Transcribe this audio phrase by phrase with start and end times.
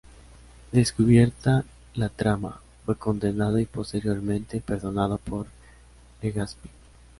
[0.71, 1.63] Descubierta
[1.93, 5.45] la trama, fue condenado y posteriormente perdonado por
[6.23, 6.69] Legazpi.